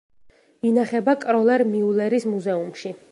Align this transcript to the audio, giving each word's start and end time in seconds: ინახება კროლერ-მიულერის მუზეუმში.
ინახება 0.69 1.13
კროლერ-მიულერის 1.25 2.29
მუზეუმში. 2.33 2.97